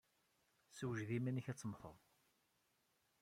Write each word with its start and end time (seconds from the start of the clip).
Ssewjed 0.69 1.09
iman-nnek 1.17 1.47
ad 1.51 1.57
temmted! 1.57 1.99